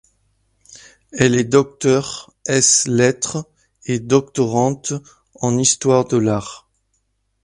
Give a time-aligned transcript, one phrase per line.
[1.11, 3.47] Elle est docteur es lettre
[3.85, 4.93] et doctorante
[5.35, 6.67] en histoire de l’art.